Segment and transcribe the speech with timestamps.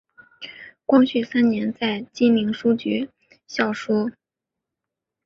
[0.87, 3.07] 光绪三年在金陵书局
[3.45, 4.09] 校书。